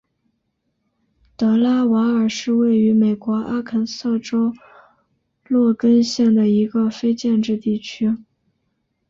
[1.37, 4.51] 德拉瓦尔是位于美国阿肯色州
[5.47, 8.17] 洛根县的一个非建制地区。